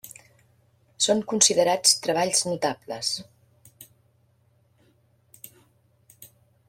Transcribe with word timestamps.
Són 1.07 1.19
considerats 1.33 1.93
treballs 2.07 2.41
notables. 2.47 3.13